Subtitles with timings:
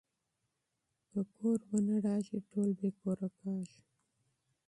[1.11, 3.79] که کور ړنګ شي ټول بې کوره کيږو.